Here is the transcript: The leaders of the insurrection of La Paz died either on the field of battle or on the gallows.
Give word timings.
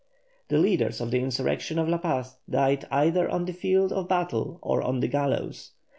The 0.47 0.57
leaders 0.57 0.99
of 0.99 1.11
the 1.11 1.19
insurrection 1.19 1.77
of 1.77 1.87
La 1.87 1.99
Paz 1.99 2.35
died 2.49 2.87
either 2.89 3.29
on 3.29 3.45
the 3.45 3.53
field 3.53 3.93
of 3.93 4.07
battle 4.07 4.57
or 4.63 4.81
on 4.81 4.99
the 4.99 5.07
gallows. 5.07 5.73